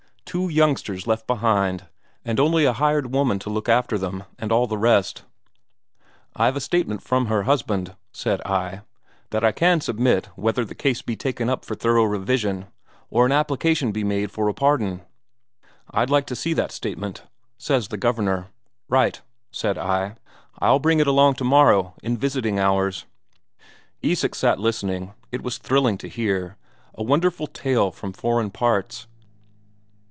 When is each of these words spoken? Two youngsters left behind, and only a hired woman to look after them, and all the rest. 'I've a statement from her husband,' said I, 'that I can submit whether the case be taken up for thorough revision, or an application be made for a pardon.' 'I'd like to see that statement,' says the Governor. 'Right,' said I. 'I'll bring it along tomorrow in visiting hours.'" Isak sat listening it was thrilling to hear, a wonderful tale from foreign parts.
Two 0.23 0.47
youngsters 0.47 1.05
left 1.05 1.27
behind, 1.27 1.87
and 2.23 2.39
only 2.39 2.63
a 2.63 2.71
hired 2.71 3.13
woman 3.13 3.37
to 3.39 3.49
look 3.49 3.67
after 3.67 3.97
them, 3.97 4.23
and 4.39 4.49
all 4.49 4.65
the 4.65 4.77
rest. 4.77 5.23
'I've 6.37 6.55
a 6.55 6.61
statement 6.61 7.03
from 7.03 7.25
her 7.25 7.43
husband,' 7.43 7.97
said 8.13 8.41
I, 8.45 8.83
'that 9.31 9.43
I 9.43 9.51
can 9.51 9.81
submit 9.81 10.27
whether 10.37 10.63
the 10.63 10.73
case 10.73 11.01
be 11.01 11.17
taken 11.17 11.49
up 11.49 11.65
for 11.65 11.75
thorough 11.75 12.05
revision, 12.05 12.67
or 13.09 13.25
an 13.25 13.33
application 13.33 13.91
be 13.91 14.05
made 14.05 14.31
for 14.31 14.47
a 14.47 14.53
pardon.' 14.53 15.01
'I'd 15.93 16.09
like 16.09 16.27
to 16.27 16.35
see 16.37 16.53
that 16.53 16.71
statement,' 16.71 17.23
says 17.57 17.89
the 17.89 17.97
Governor. 17.97 18.47
'Right,' 18.87 19.21
said 19.51 19.77
I. 19.77 20.15
'I'll 20.59 20.79
bring 20.79 21.01
it 21.01 21.07
along 21.07 21.33
tomorrow 21.33 21.93
in 22.01 22.15
visiting 22.17 22.57
hours.'" 22.57 23.03
Isak 24.01 24.35
sat 24.35 24.61
listening 24.61 25.13
it 25.29 25.41
was 25.43 25.57
thrilling 25.57 25.97
to 25.97 26.07
hear, 26.07 26.55
a 26.93 27.03
wonderful 27.03 27.47
tale 27.47 27.91
from 27.91 28.13
foreign 28.13 28.49
parts. 28.49 29.07